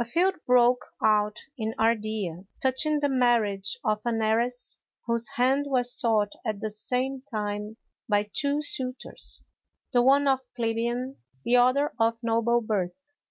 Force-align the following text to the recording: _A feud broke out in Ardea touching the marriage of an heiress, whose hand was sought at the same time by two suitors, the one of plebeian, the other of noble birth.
_A 0.02 0.06
feud 0.06 0.36
broke 0.46 0.86
out 1.04 1.36
in 1.58 1.74
Ardea 1.78 2.46
touching 2.62 2.98
the 2.98 3.10
marriage 3.10 3.76
of 3.84 4.00
an 4.06 4.22
heiress, 4.22 4.78
whose 5.04 5.28
hand 5.36 5.66
was 5.68 5.92
sought 5.94 6.32
at 6.46 6.60
the 6.60 6.70
same 6.70 7.20
time 7.30 7.76
by 8.08 8.30
two 8.32 8.62
suitors, 8.62 9.42
the 9.92 10.00
one 10.00 10.26
of 10.28 10.40
plebeian, 10.56 11.18
the 11.44 11.56
other 11.56 11.92
of 12.00 12.16
noble 12.22 12.62
birth. 12.62 13.12